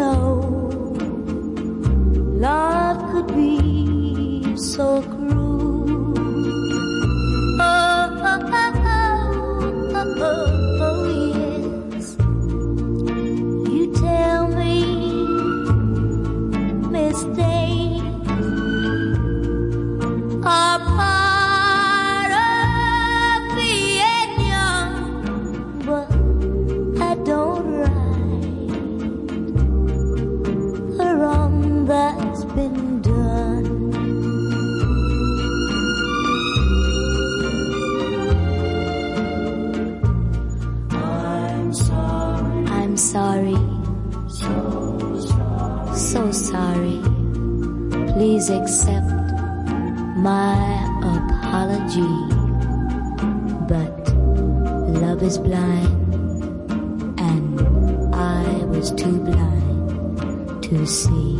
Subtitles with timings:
[0.00, 0.40] know
[2.46, 5.19] love could be so cruel.
[48.50, 49.10] accept
[50.16, 52.16] my apology.
[53.68, 54.12] But
[55.00, 56.14] love is blind,
[57.18, 61.39] and I was too blind to see.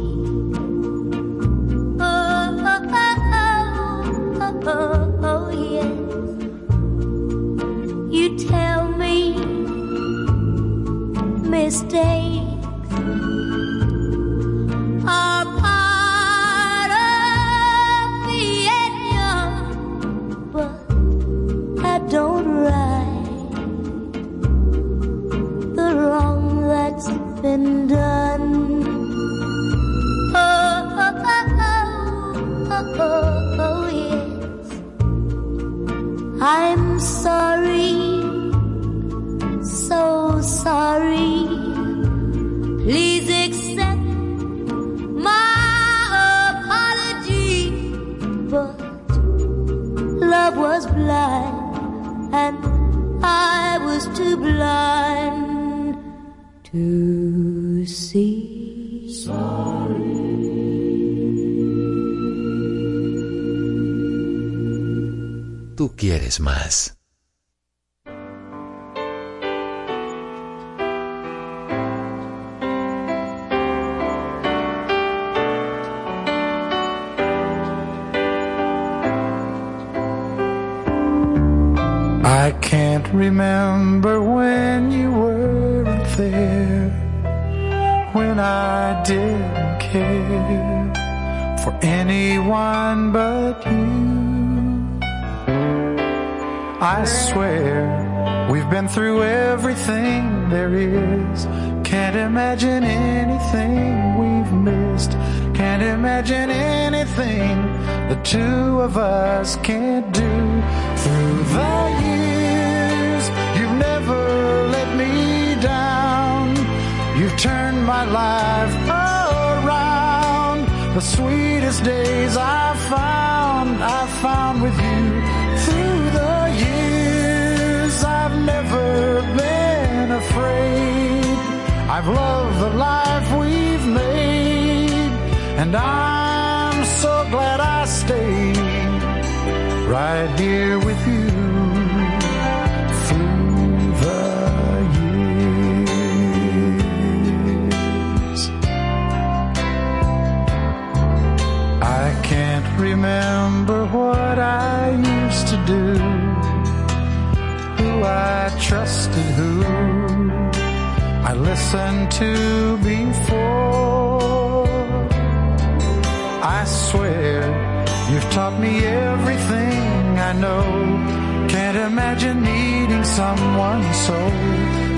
[172.10, 174.18] imagine needing someone so.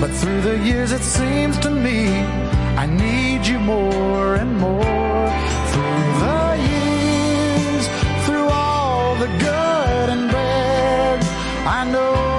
[0.01, 2.07] But through the years, it seems to me
[2.75, 5.29] I need you more and more.
[5.71, 7.87] Through the years,
[8.25, 11.23] through all the good and bad,
[11.67, 12.32] I know.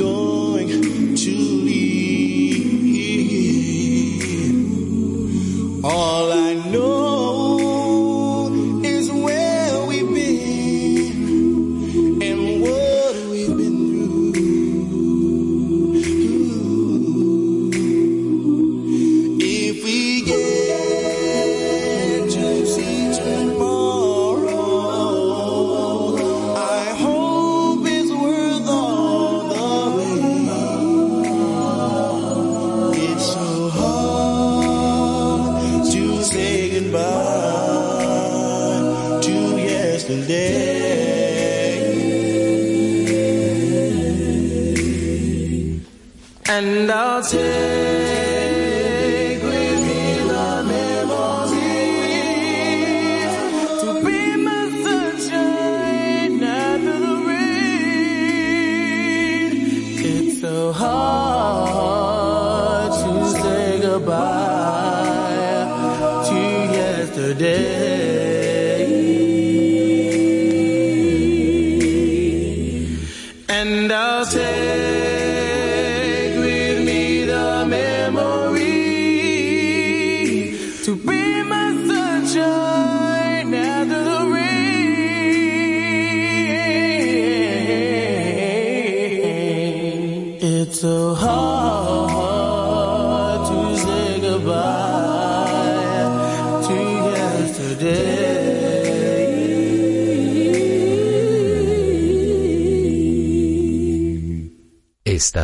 [0.00, 0.27] Is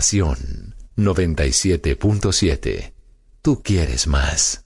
[0.04, 2.92] Estación 97.7.
[3.40, 4.63] Tú quieres más.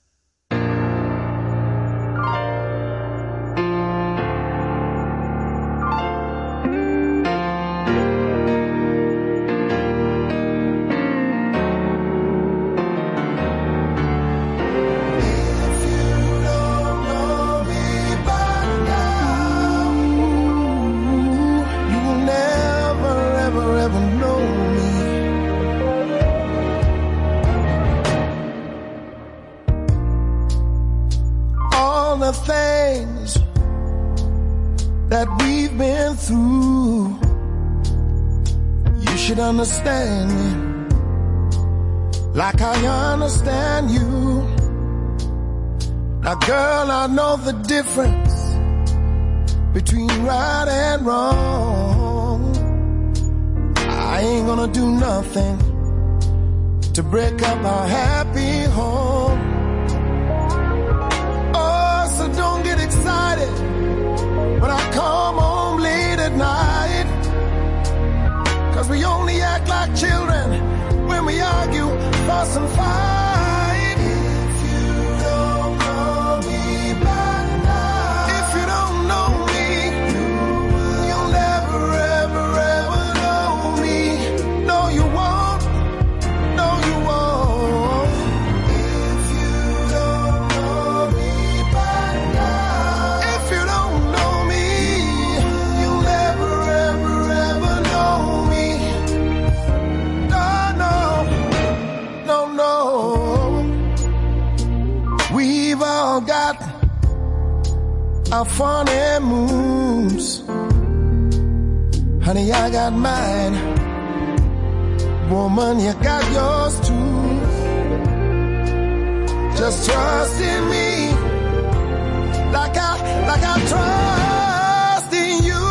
[123.29, 125.65] like I trust in you.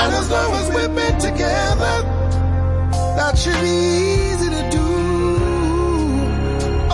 [0.00, 1.94] And as long as we've been together,
[3.18, 3.76] that should be
[4.28, 4.88] easy to do.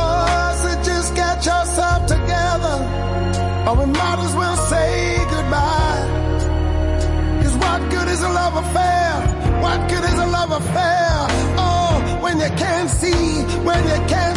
[0.03, 2.77] Oh, so just get yourself together,
[3.69, 4.91] or we might as well say
[5.35, 6.05] goodbye.
[7.43, 9.11] Cause what good is a love affair?
[9.65, 11.11] What good is a love affair?
[11.67, 13.23] Oh, when you can't see,
[13.63, 14.28] when you can't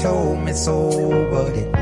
[0.00, 0.88] told me so,
[1.30, 1.79] but it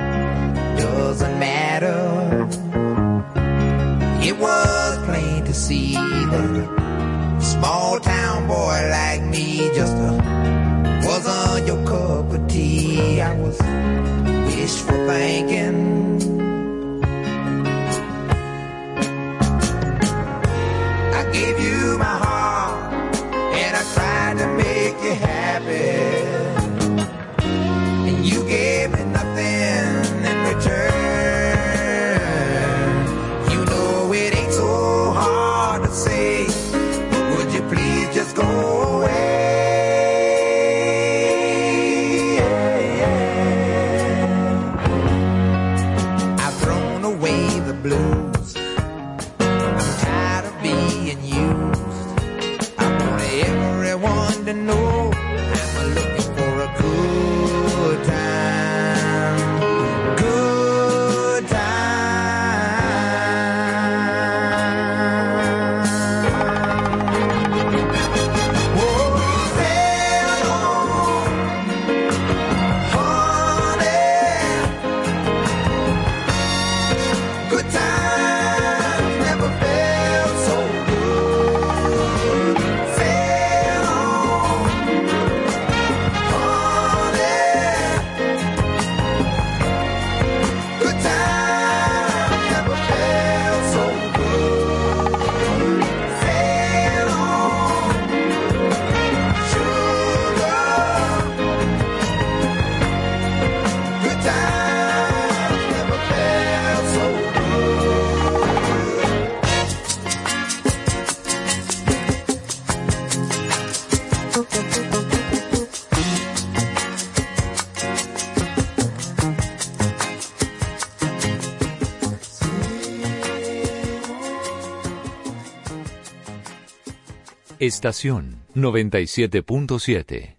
[127.68, 130.37] Estación 97.7.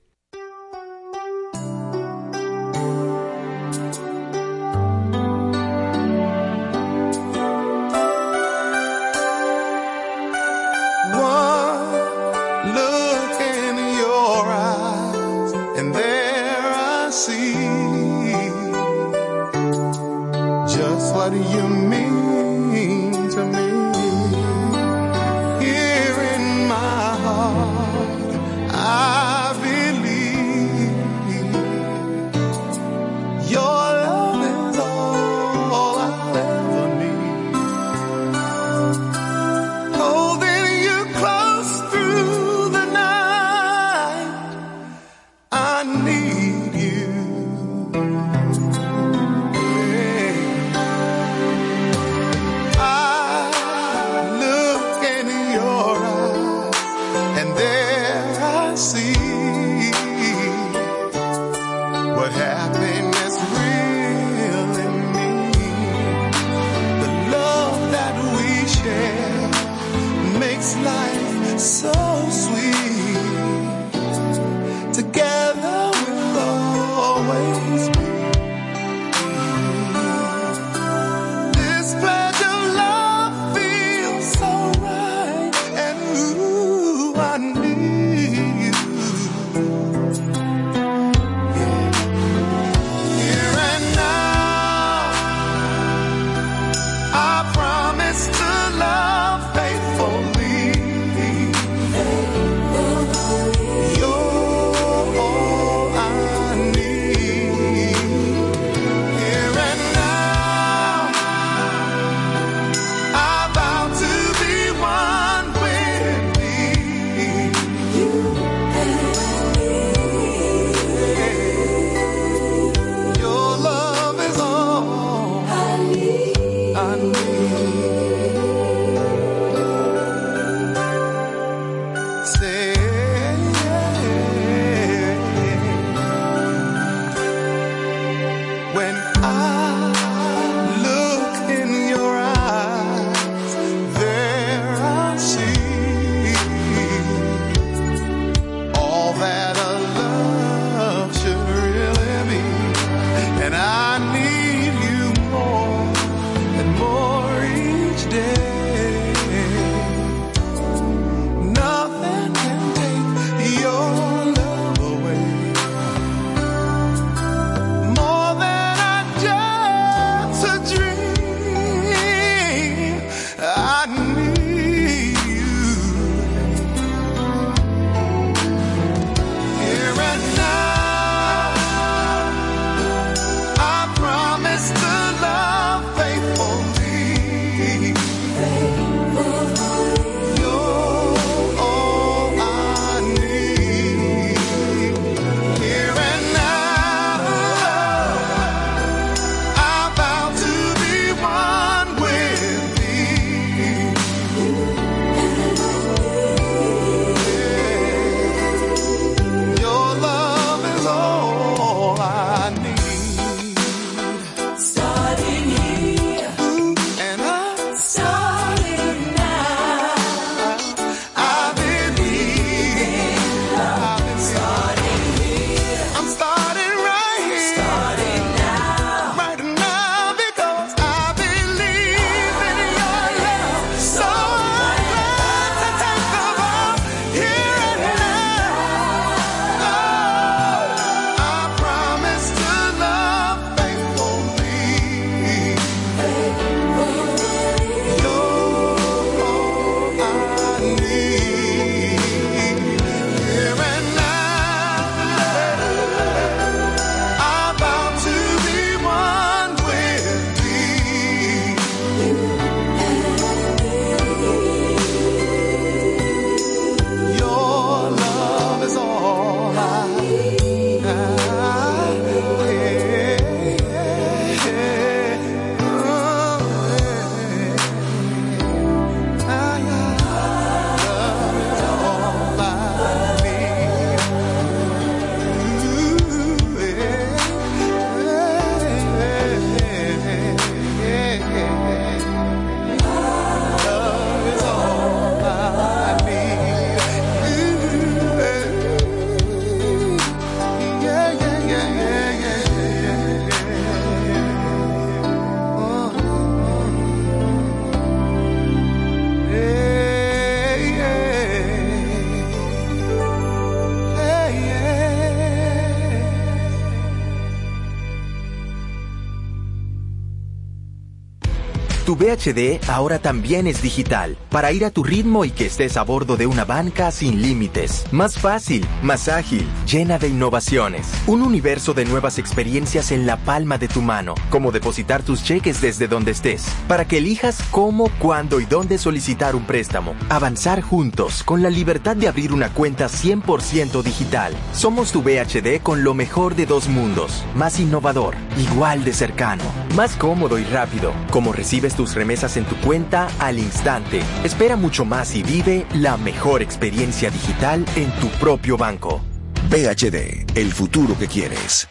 [321.89, 325.81] Tu VHD ahora también es digital, para ir a tu ritmo y que estés a
[325.81, 327.83] bordo de una banca sin límites.
[327.91, 330.85] Más fácil, más ágil, llena de innovaciones.
[331.07, 335.61] Un universo de nuevas experiencias en la palma de tu mano, como depositar tus cheques
[335.61, 339.95] desde donde estés, para que elijas cómo, cuándo y dónde solicitar un préstamo.
[340.09, 344.35] Avanzar juntos, con la libertad de abrir una cuenta 100% digital.
[344.53, 347.23] Somos tu VHD con lo mejor de dos mundos.
[347.33, 349.43] Más innovador, igual de cercano,
[349.75, 350.93] más cómodo y rápido.
[351.09, 354.01] Como recibes tus remesas en tu cuenta al instante.
[354.25, 359.01] Espera mucho más y vive la mejor experiencia digital en tu propio banco.
[359.49, 361.69] VHD, el futuro que quieres.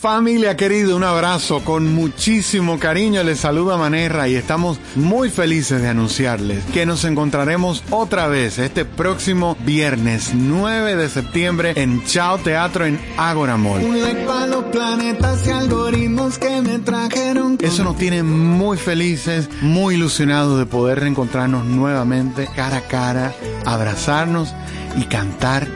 [0.00, 3.24] Familia querida, un abrazo con muchísimo cariño.
[3.24, 8.84] Les saluda Manerra y estamos muy felices de anunciarles que nos encontraremos otra vez este
[8.84, 13.82] próximo viernes 9 de septiembre en Chao Teatro en Agora Mall.
[13.82, 17.56] Un like para los planetas y algoritmos que me trajeron.
[17.56, 23.34] con- Eso nos tiene muy felices, muy ilusionados de poder reencontrarnos nuevamente cara a cara,
[23.66, 24.54] abrazarnos
[24.96, 25.66] y cantar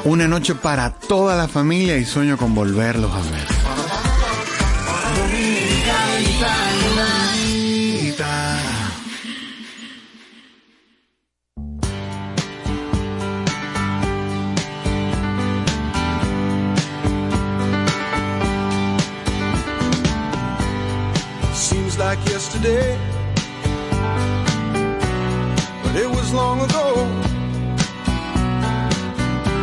[0.04, 3.48] Una noche para toda la familia y sueño con volverlos a ver.
[22.14, 22.98] Like yesterday,
[25.82, 26.86] but it was long ago.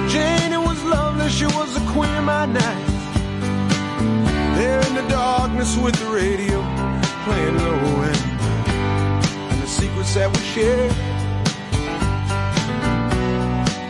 [0.09, 2.87] Jane, it was lovely, she was the queen of my night.
[4.57, 6.57] There in the darkness with the radio
[7.25, 8.25] playing low end,
[9.51, 10.91] and the secrets that we shared,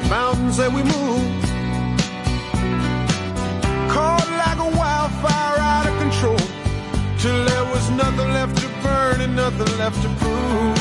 [0.09, 1.43] mountains that we moved,
[3.93, 6.48] caught like a wildfire out of control
[7.19, 10.77] till there was nothing left to burn and nothing left to prove.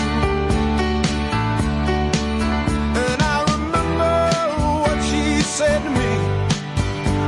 [3.05, 4.15] And I remember
[4.85, 6.13] what she said to me,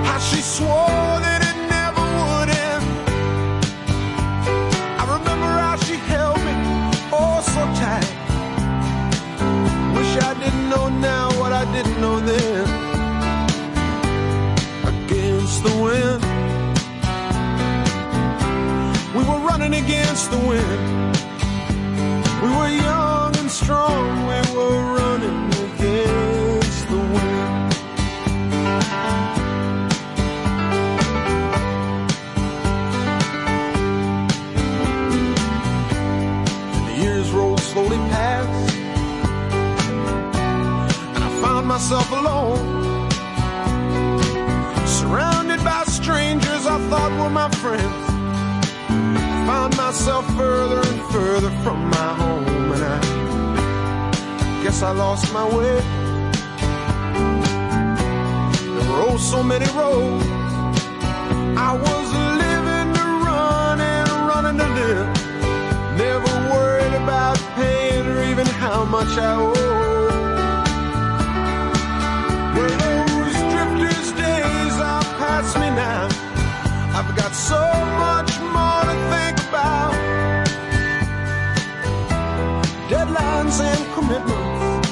[0.06, 2.86] how she swore that it never would end.
[5.00, 6.54] I remember how she held me
[7.20, 8.10] oh so tight.
[9.96, 12.64] Wish I didn't know now what I didn't know then.
[14.92, 16.29] Against the wind.
[19.50, 21.16] Running against the wind.
[22.42, 24.04] We were young and strong.
[24.30, 27.72] We were running against the wind.
[36.74, 38.74] And the years rolled slowly past.
[41.14, 42.62] And I found myself alone.
[44.86, 47.99] Surrounded by strangers I thought were my friends
[49.50, 52.98] found myself further and further from my home, and I
[54.62, 55.74] guess I lost my way.
[58.74, 60.26] There were oh so many roads.
[61.68, 62.06] I was
[62.44, 65.08] living to run and running to live.
[66.04, 69.52] Never worried about paying or even how much I owe.
[72.54, 76.06] Well, those drifters' days are past me now.
[76.96, 77.62] I've got so
[78.04, 78.29] much
[84.00, 84.88] commitments.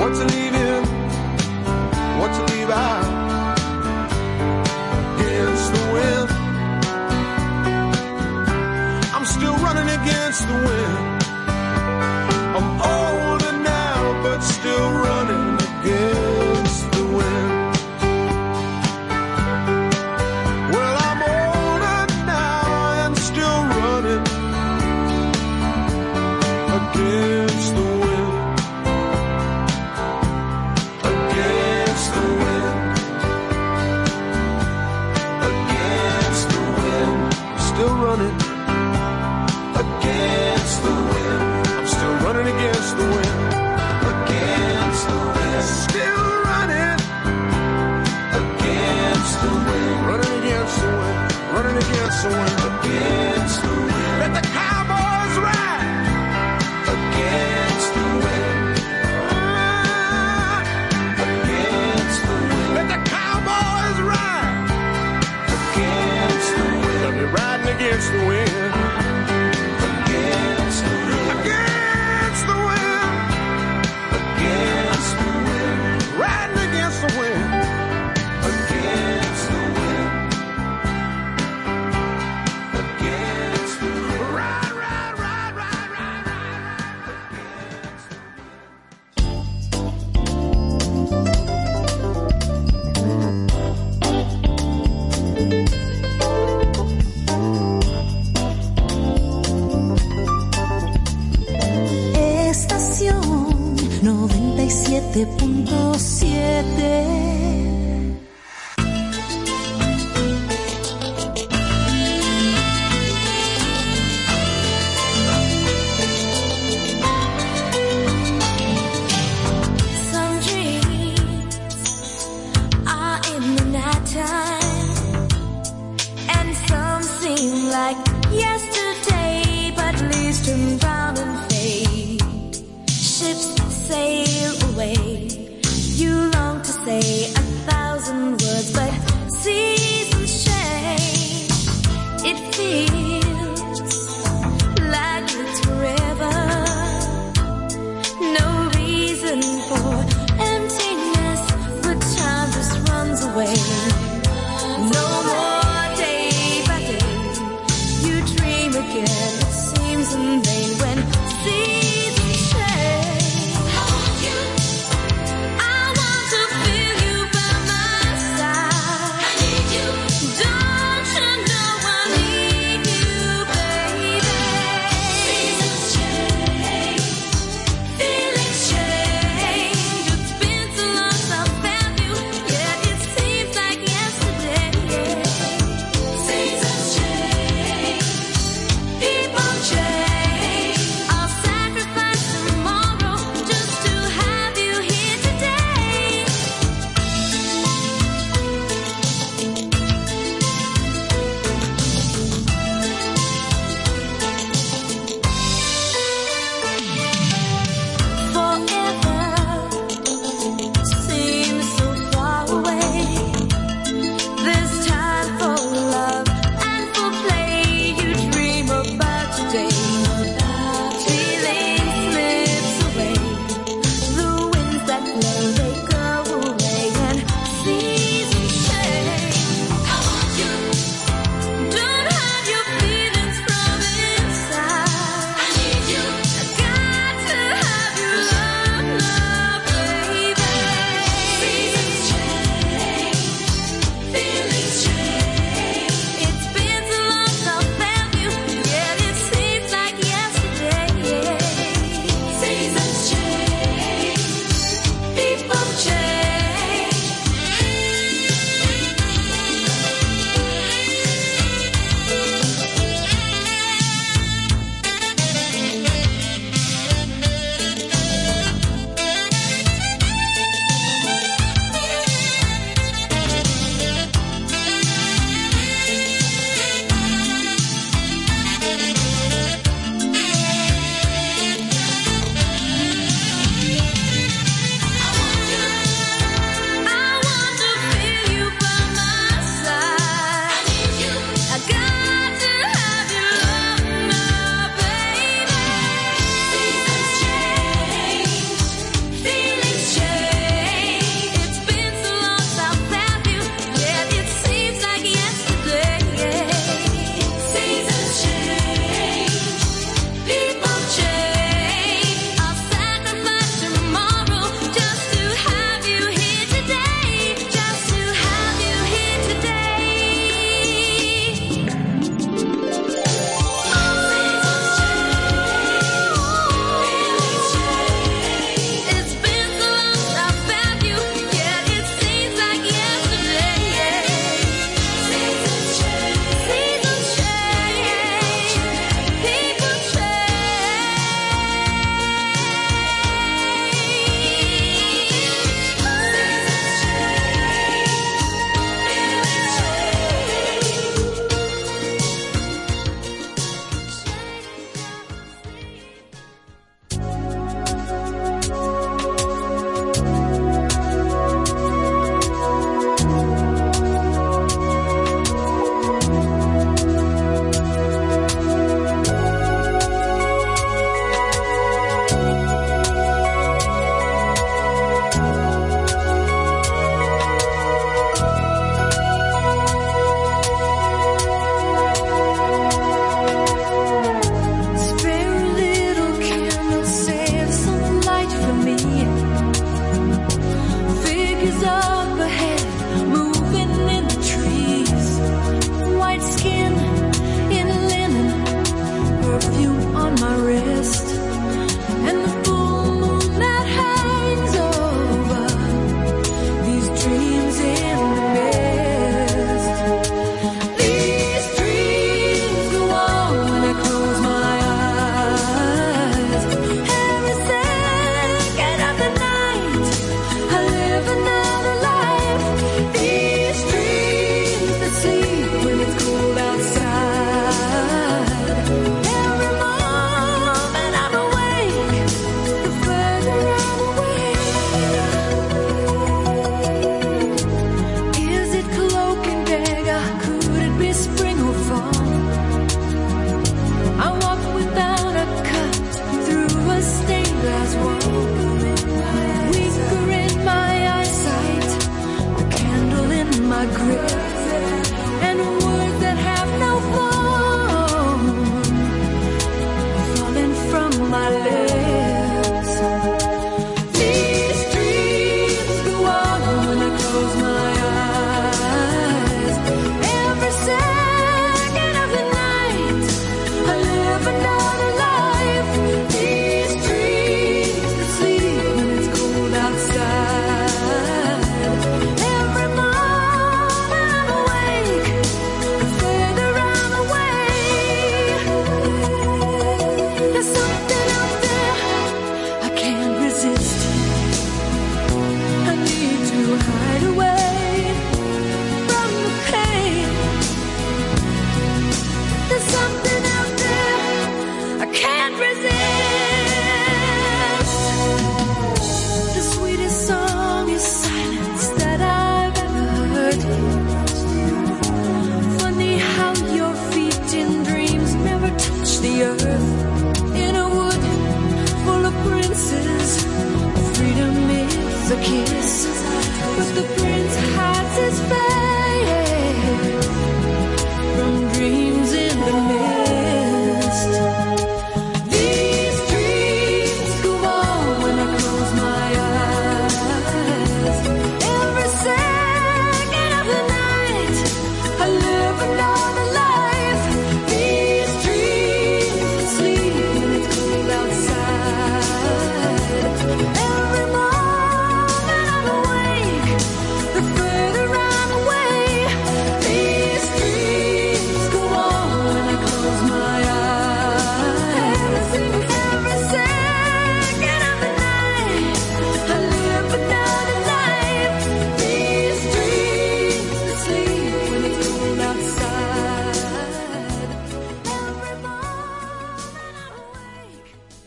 [0.00, 0.82] What to leave in,
[2.20, 3.58] what to leave out.
[5.18, 6.28] Against the wind.
[9.14, 11.15] I'm still running against the wind.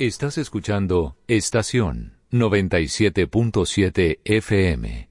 [0.10, 5.09] Estás escuchando Estación 97.7 FM.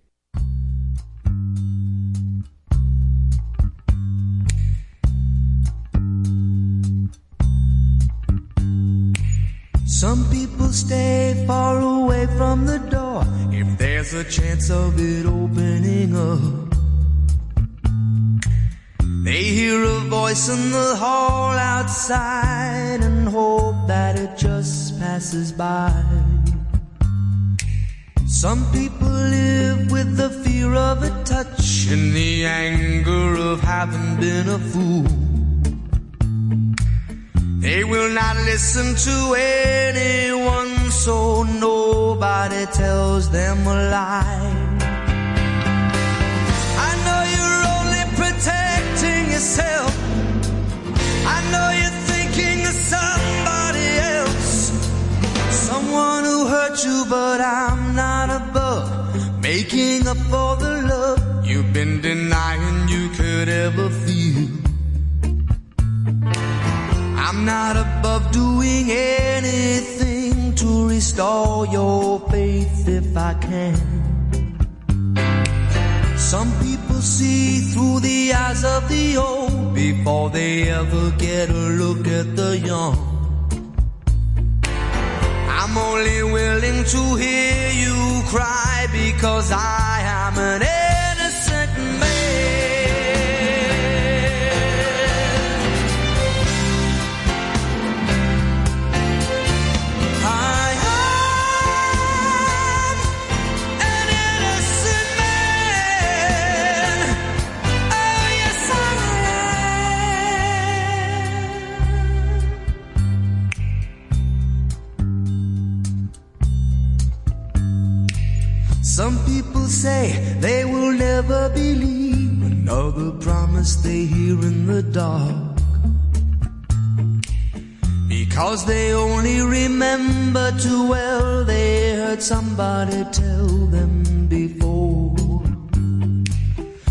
[128.69, 133.93] they only remember too well they heard somebody tell them
[134.29, 135.17] before.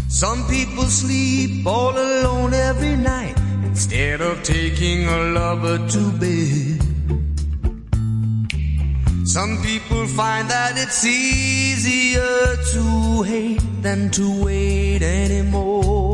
[0.09, 6.82] Some people sleep all alone every night instead of taking a lover to bed.
[9.36, 16.07] Some people find that it's easier to hate than to wait anymore.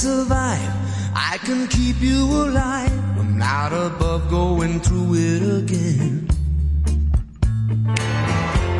[0.00, 0.72] Survive,
[1.14, 3.18] I can keep you alive.
[3.18, 6.26] I'm not above going through it again.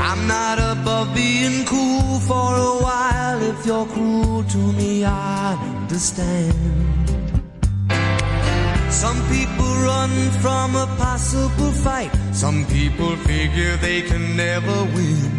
[0.08, 3.42] I'm not above being cool for a while.
[3.52, 6.54] If you're cruel to me, I understand.
[8.90, 10.14] Some people run
[10.44, 12.12] from a possible fight.
[12.32, 15.30] Some people figure they can never win.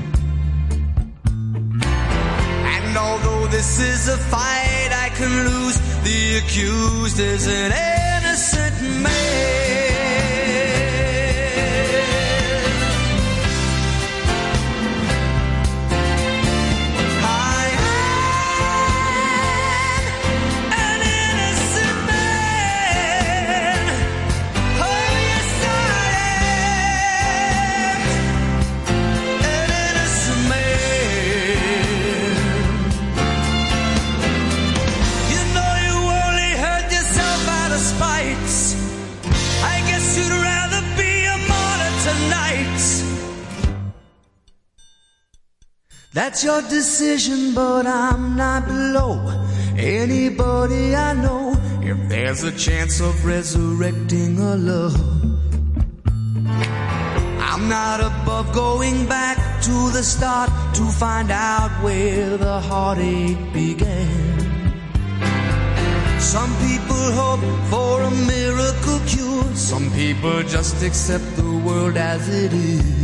[2.76, 4.91] And although this is a fight
[5.22, 9.61] can lose, the accused is an innocent man.
[46.14, 49.48] That's your decision, but I'm not below
[49.78, 51.56] anybody I know.
[51.82, 55.00] If there's a chance of resurrecting a love,
[57.40, 64.42] I'm not above going back to the start to find out where the heartache began.
[66.20, 67.40] Some people hope
[67.72, 69.56] for a miracle cure.
[69.56, 73.01] Some people just accept the world as it is.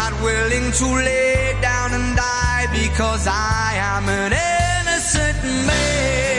[0.00, 6.37] Not willing to lay down and die because I am an innocent man.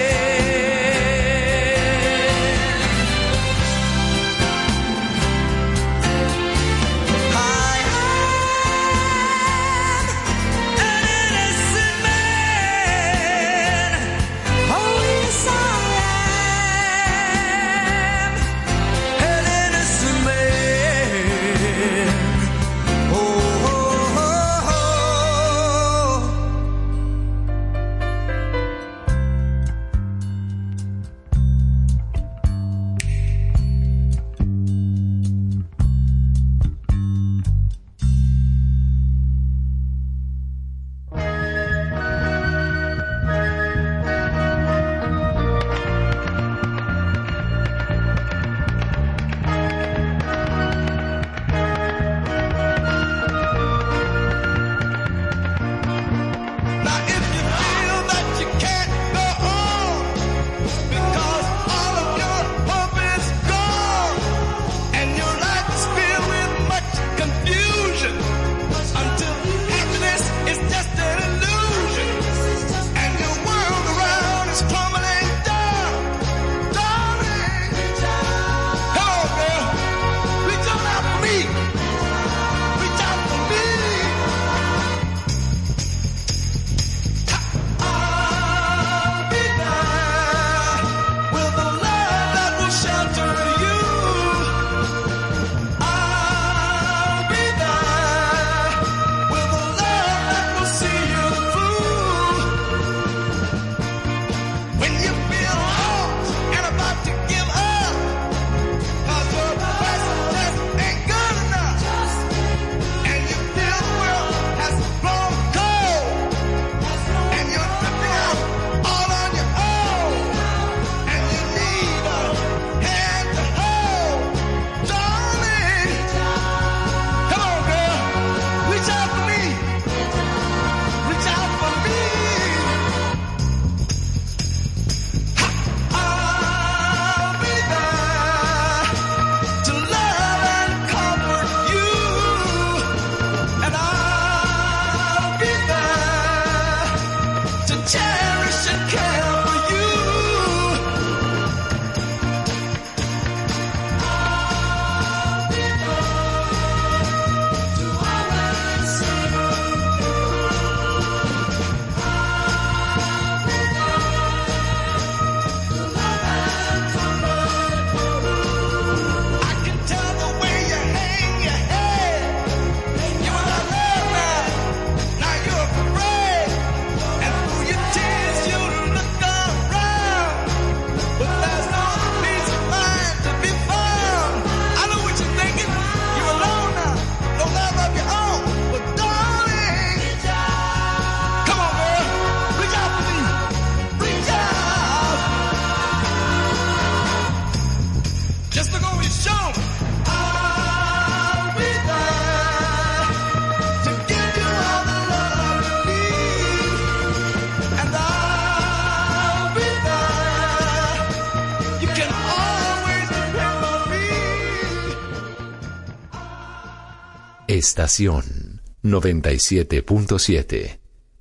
[217.80, 220.80] Estación 97.7.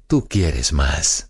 [0.08, 1.27] Tú quieres más.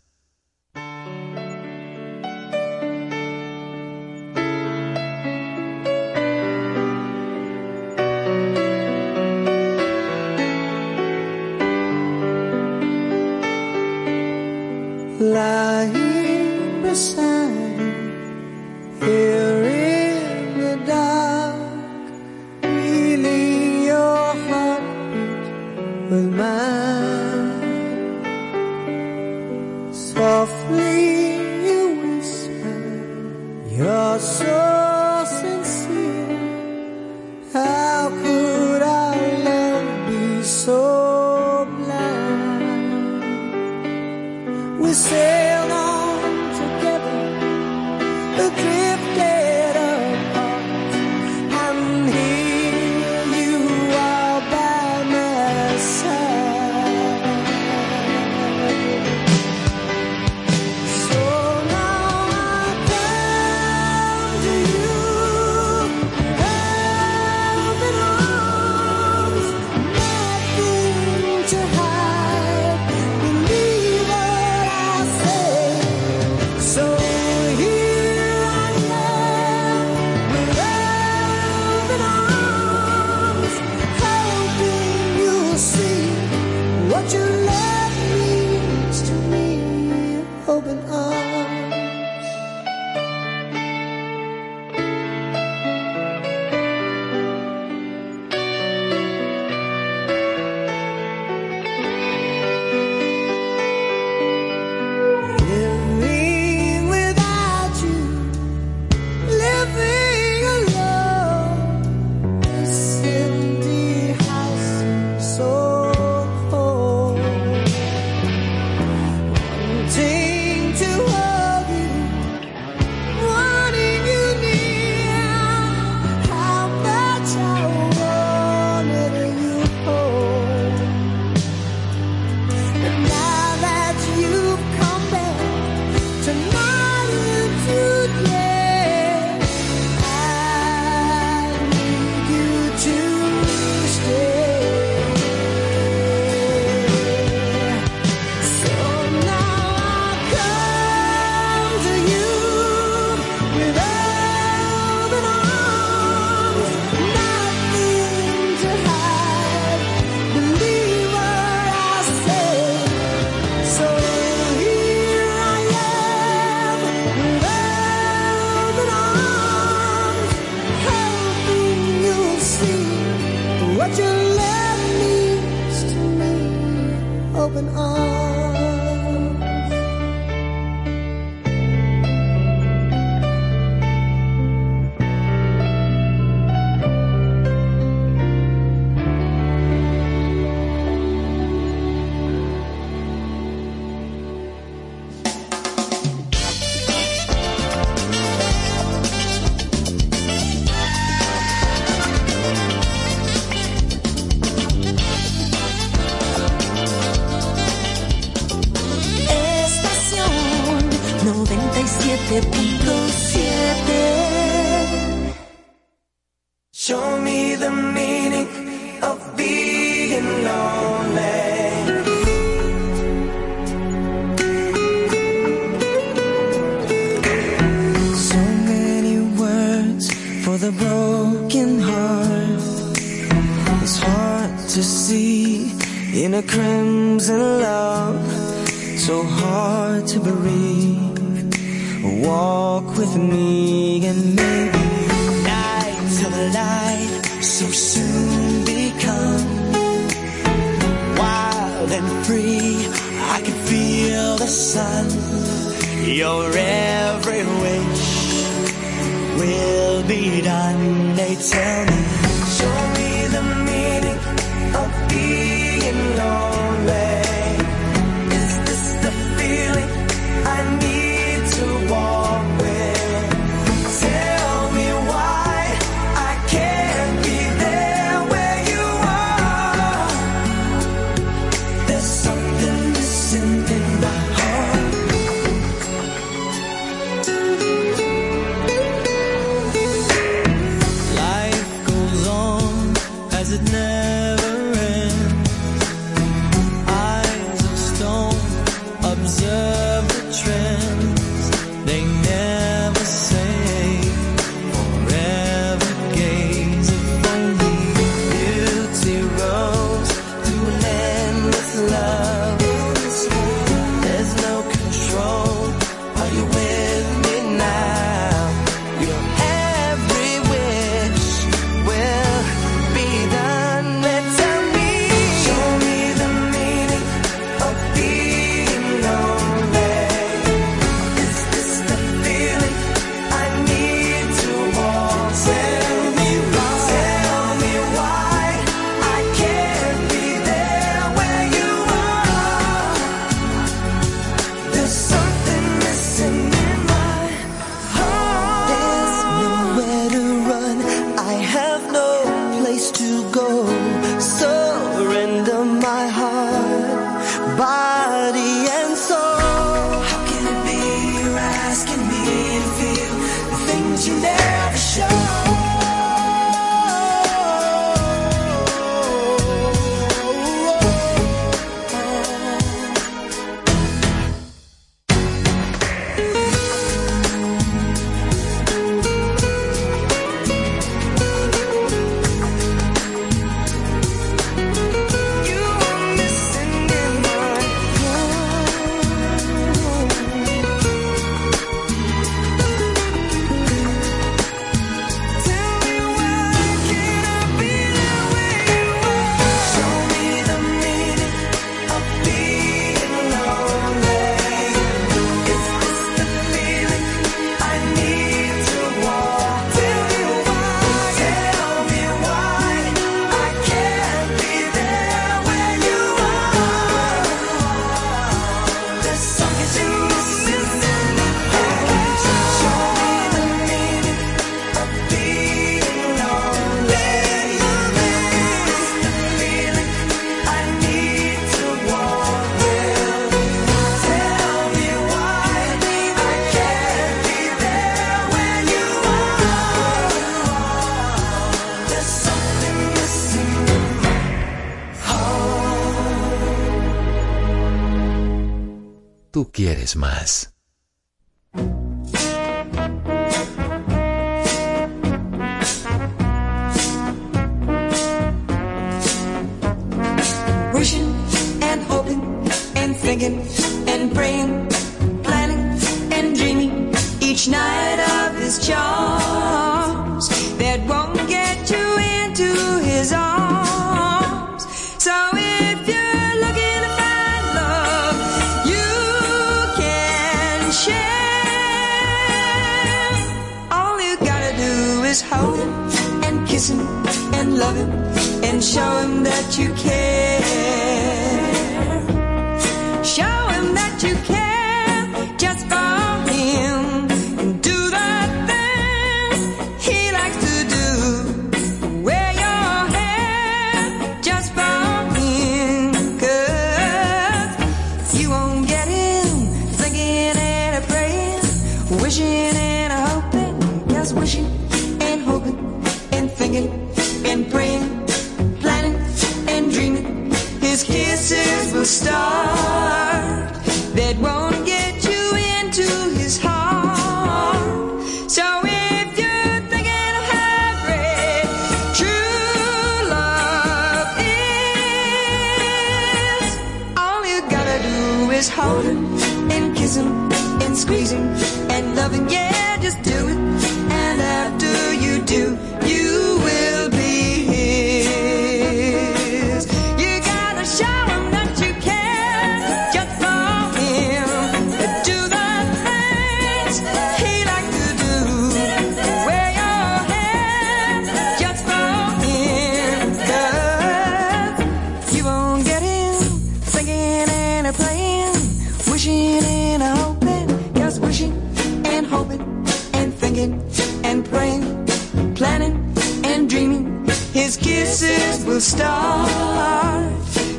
[577.49, 580.13] His kisses will start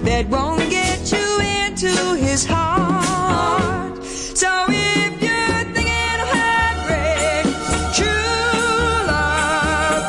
[0.06, 4.04] that won't get you into his heart.
[4.04, 7.46] So if you're thinking of heartbreak,
[7.94, 10.02] true love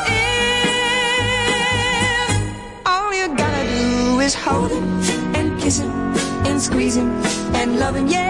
[2.24, 2.40] is
[2.86, 4.88] all you gotta do is hold him
[5.36, 5.90] and kiss him
[6.46, 7.10] and squeeze him
[7.56, 8.29] and love him, yeah.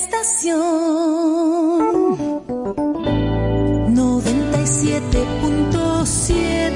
[0.00, 0.56] Estación.
[3.94, 6.69] 97.7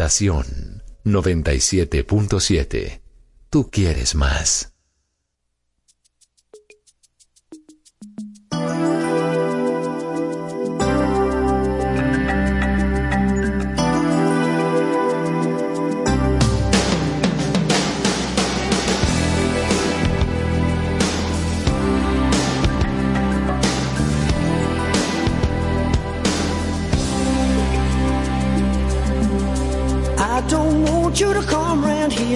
[0.00, 3.02] Estación 97.7.
[3.50, 4.69] Tú quieres más.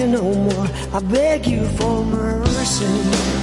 [0.07, 0.67] no more.
[0.93, 3.35] I beg you for mercy.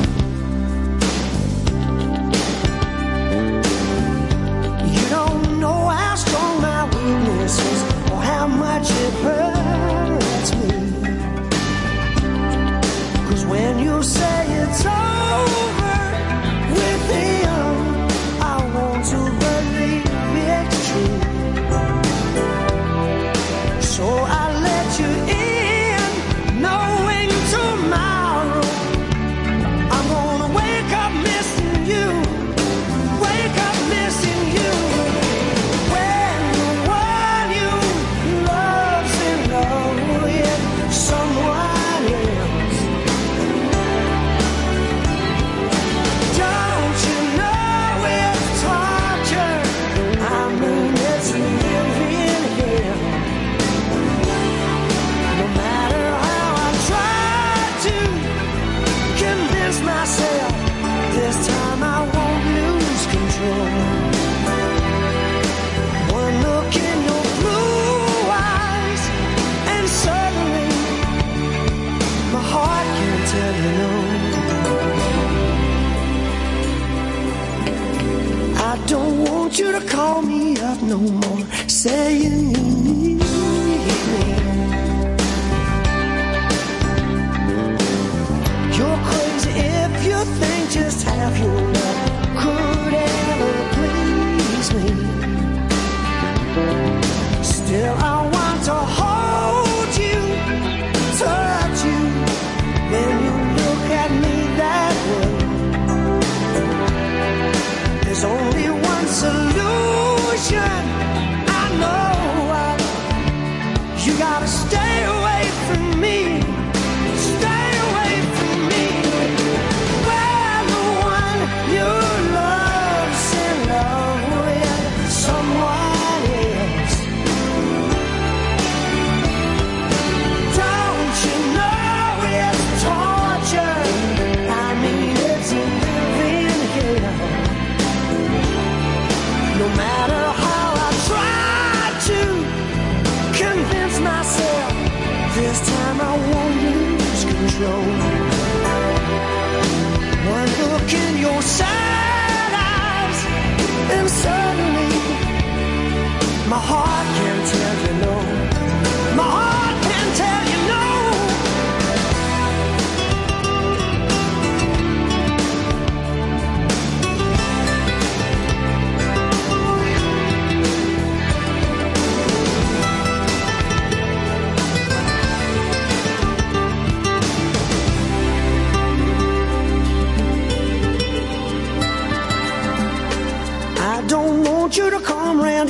[8.12, 10.70] or how much it hurts me.
[13.28, 14.51] Cause when you say
[81.82, 82.21] say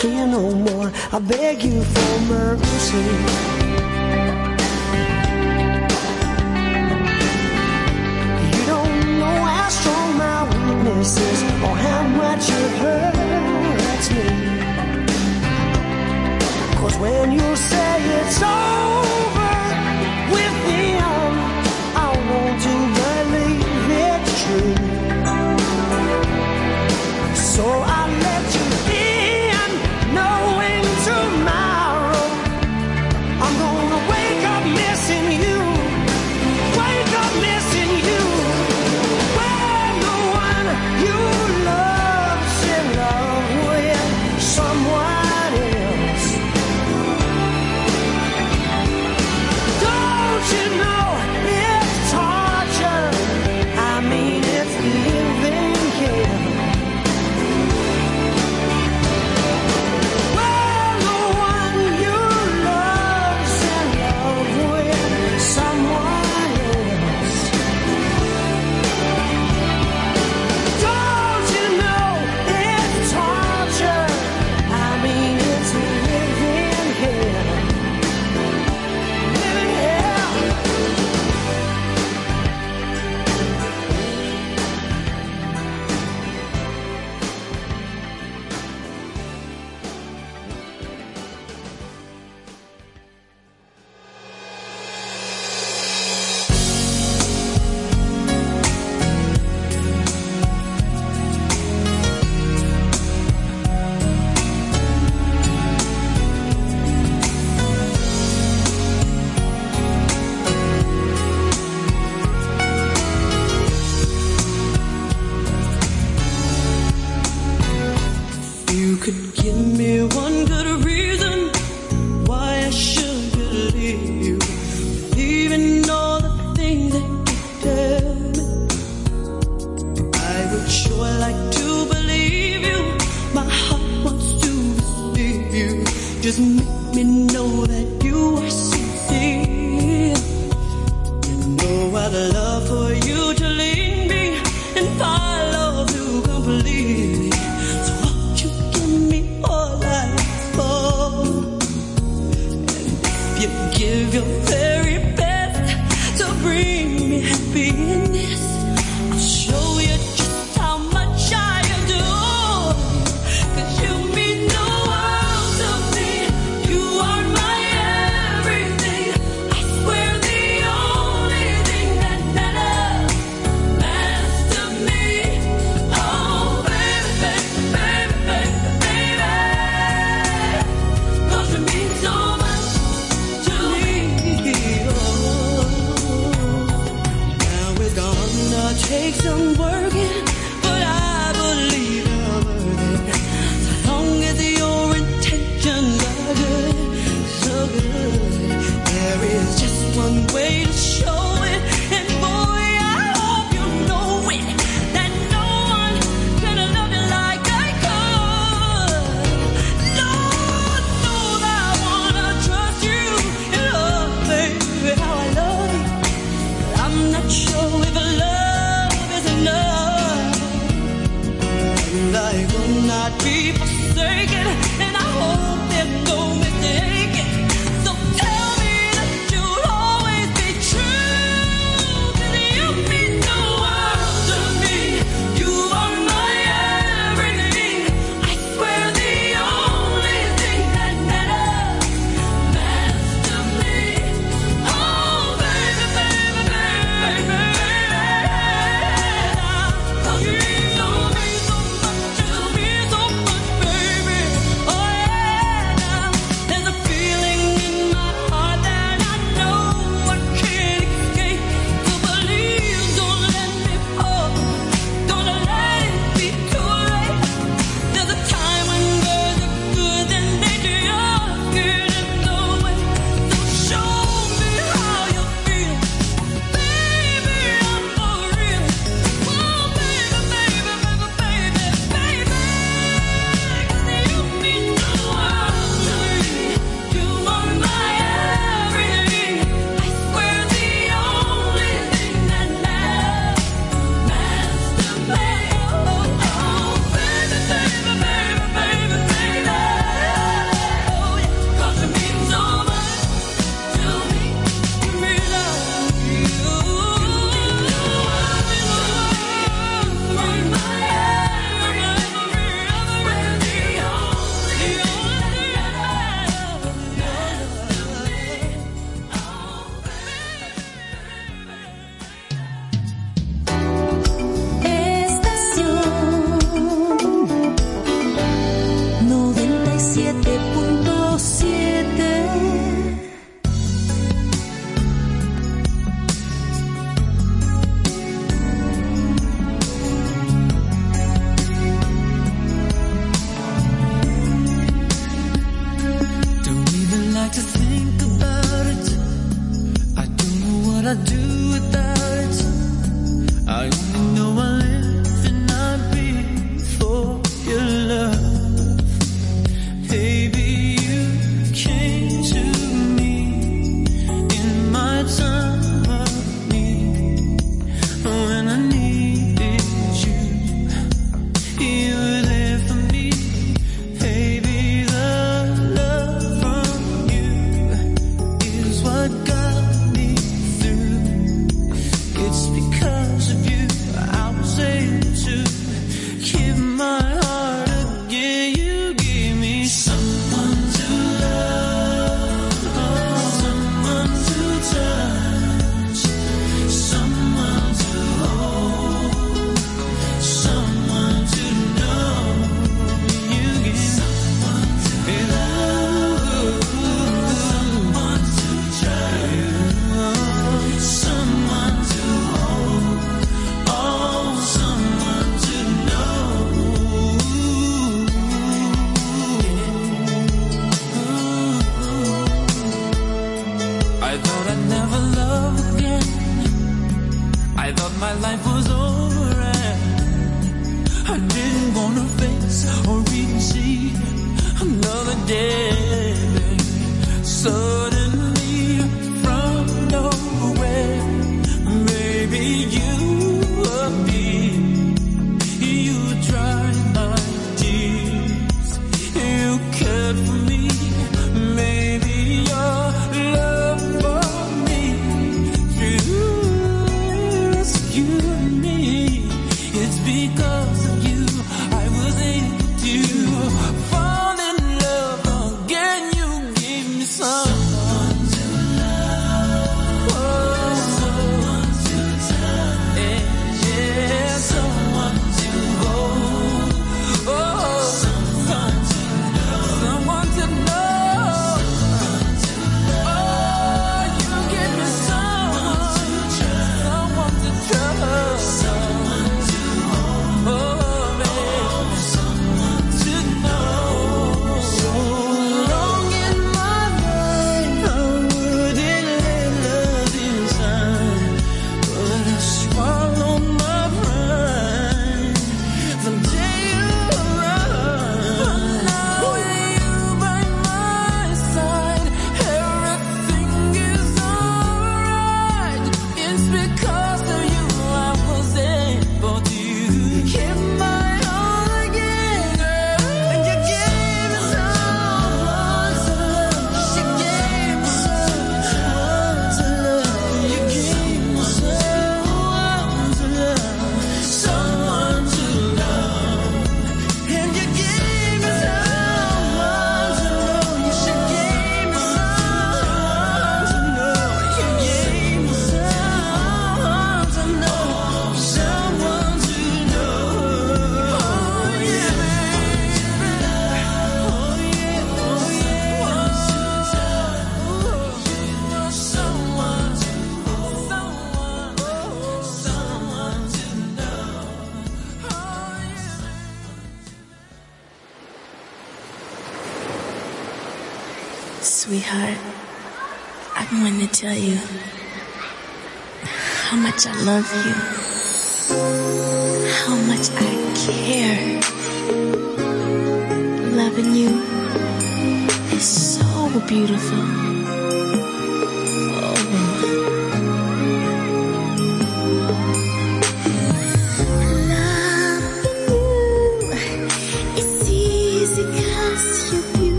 [0.00, 0.92] here no more.
[1.12, 3.06] I beg you for mercy.
[8.54, 14.28] You don't know how strong my weakness is, or how much it hurts me.
[16.78, 19.54] Cause when you say it's over
[20.34, 20.82] with me,
[22.04, 24.76] I want to believe it's true.
[27.34, 27.64] So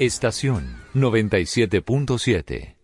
[0.00, 0.64] Estación
[0.94, 2.79] 97.7.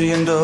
[0.00, 0.39] edgy and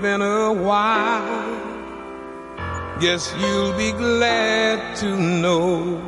[0.00, 1.66] been a while.
[3.00, 6.00] Guess you'll be glad to know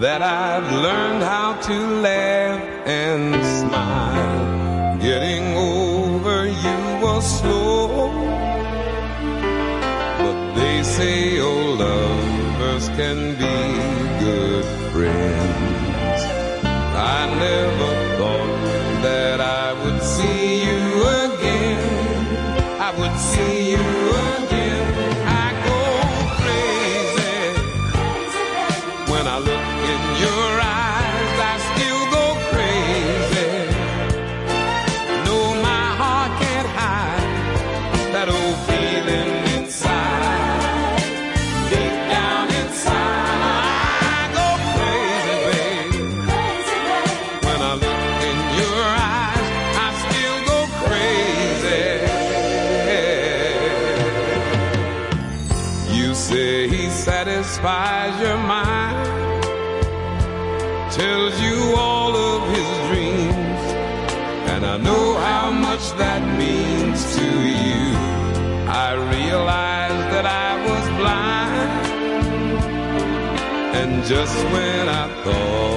[0.00, 4.98] that I've learned how to laugh and smile.
[4.98, 8.08] Getting over you was slow,
[10.18, 15.41] but they say old lovers can be good friends.
[74.12, 75.71] Just when I thought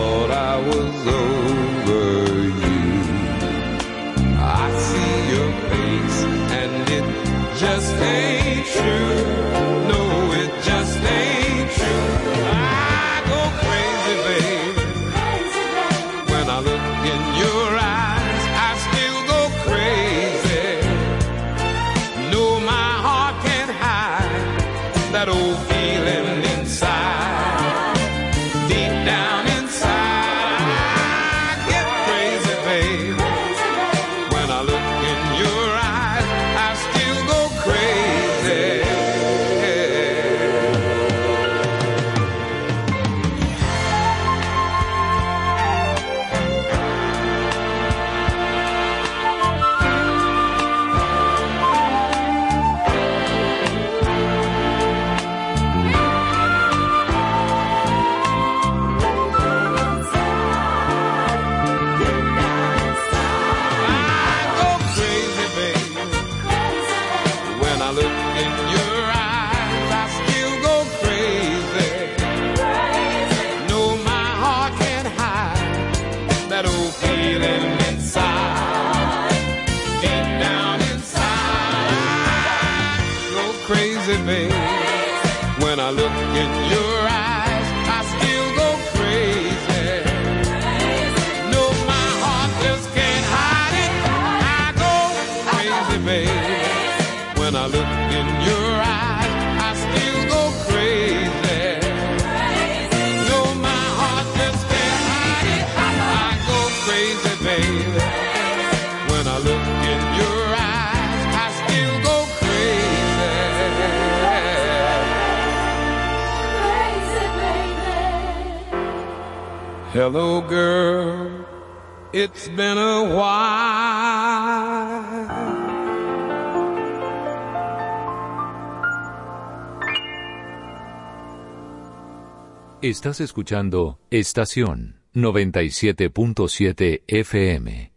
[132.86, 137.95] Estás escuchando Estación 97.7 FM.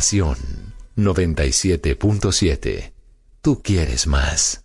[0.00, 0.38] Estación
[0.96, 2.92] 97.7.
[3.42, 4.64] Tú quieres más.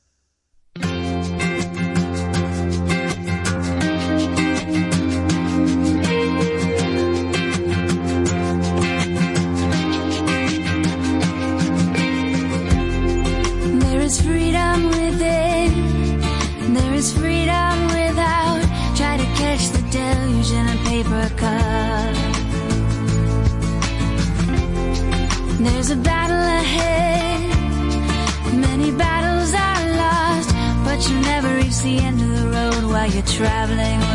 [31.86, 34.15] the end of the road while you're traveling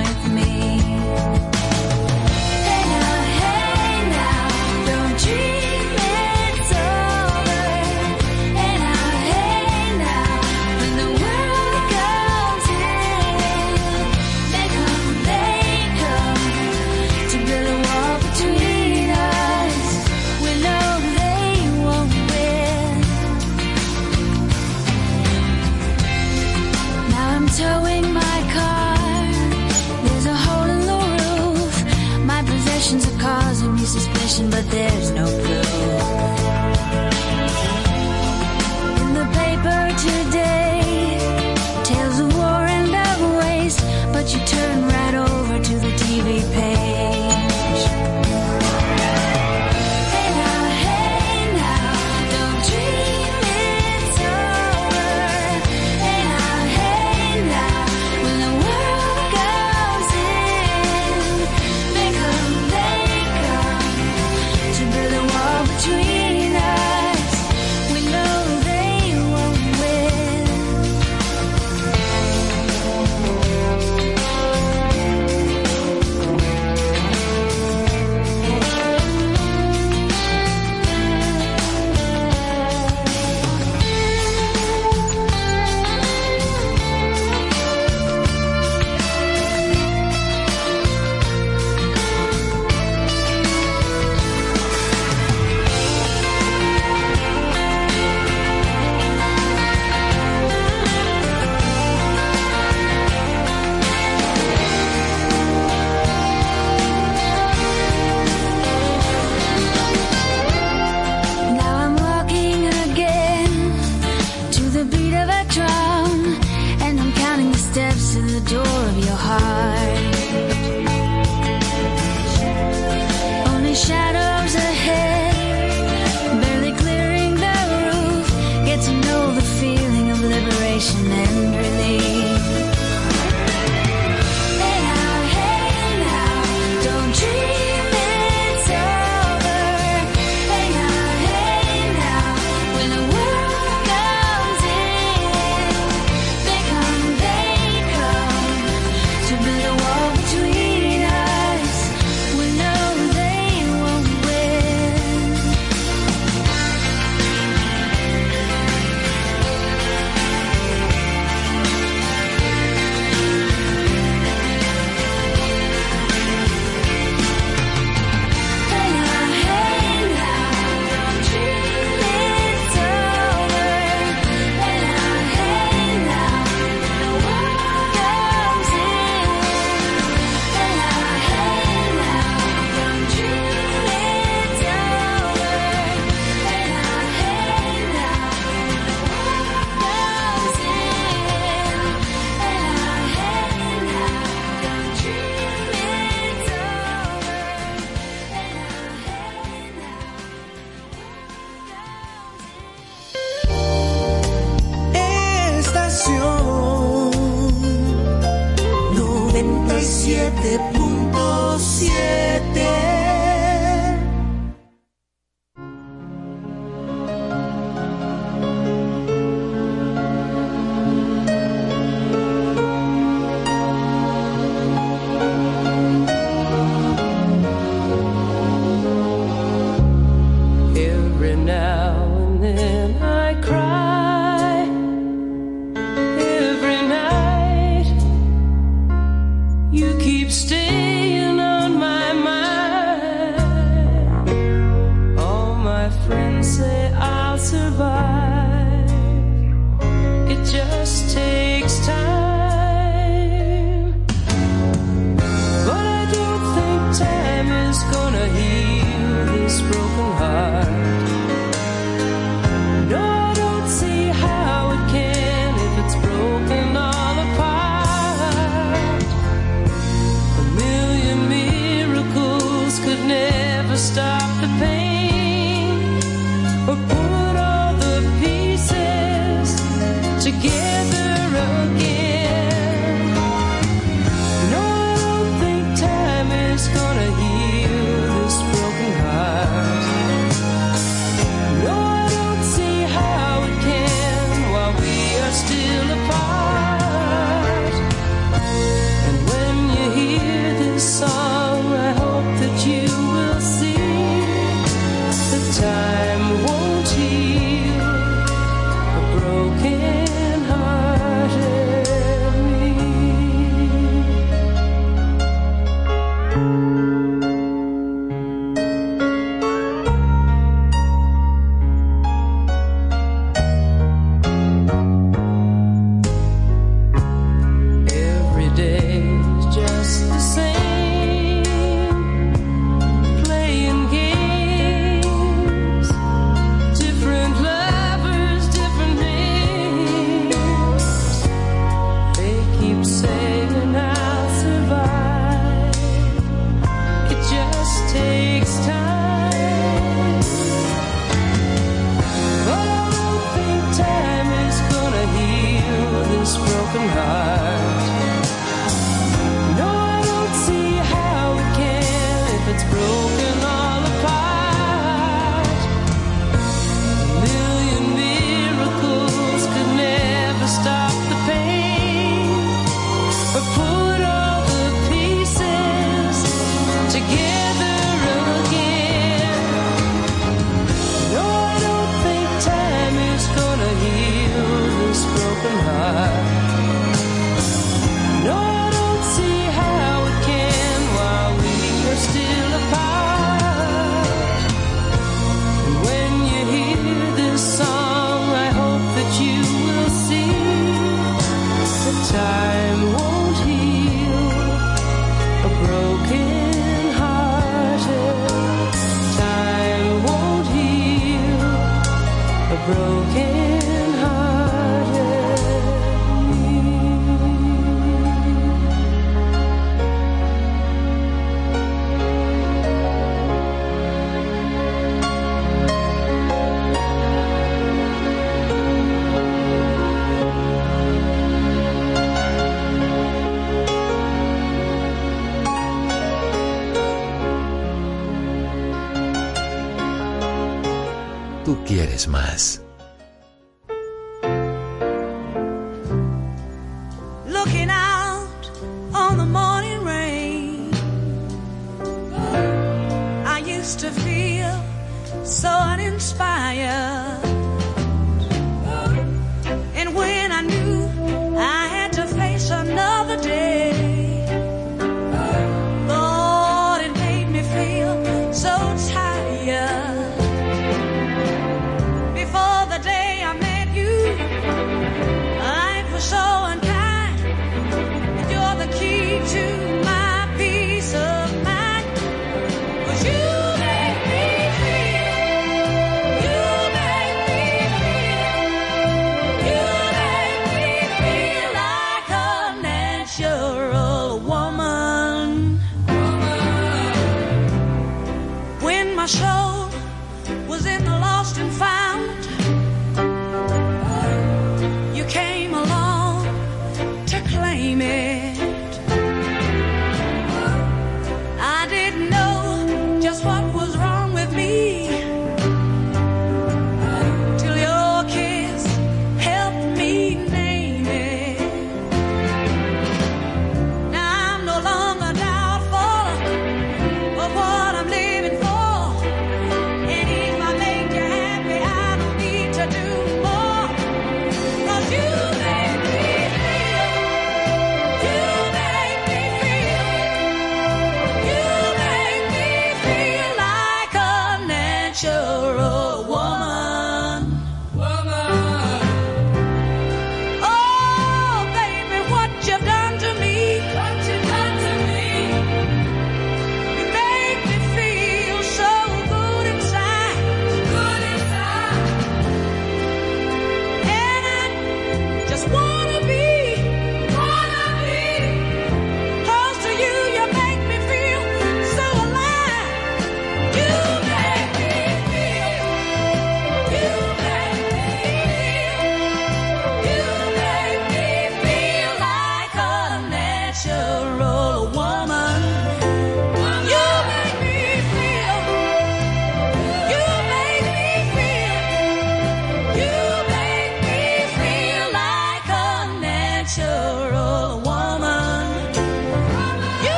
[34.71, 35.20] there's no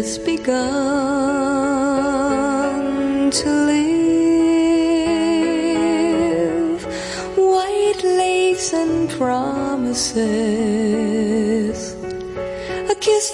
[0.00, 0.56] has begun
[3.30, 3.92] to live.
[7.36, 10.20] White lace and promises.
[12.88, 13.28] A kiss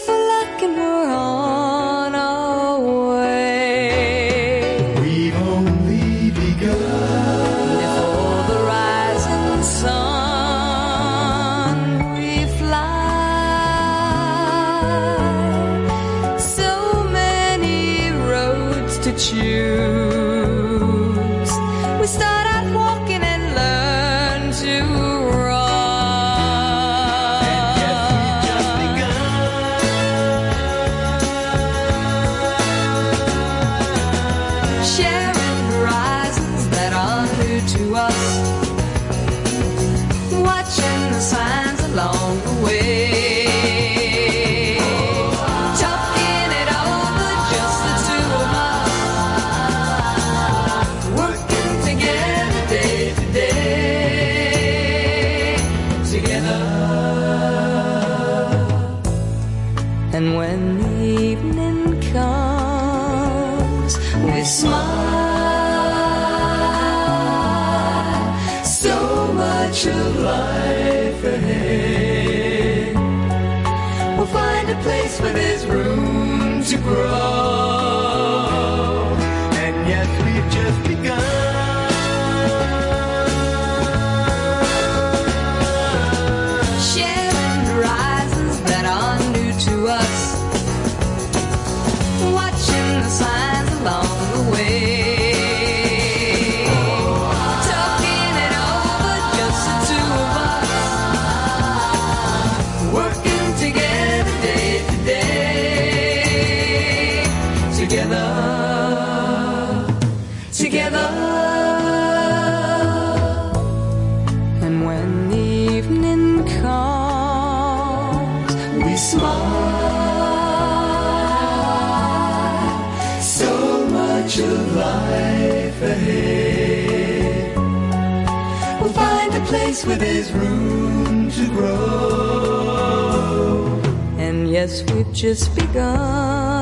[135.16, 136.55] just begun.